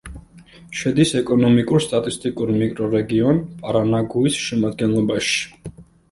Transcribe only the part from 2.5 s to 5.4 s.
მიკრორეგიონ პარანაგუის შემადგენლობაში.